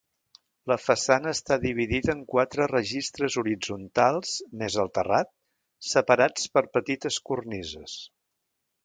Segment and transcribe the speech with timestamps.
[0.69, 4.31] La façana està dividida en quatre registres horitzontals,
[4.63, 5.29] més el terrat,
[5.93, 7.95] separats per petites cornises.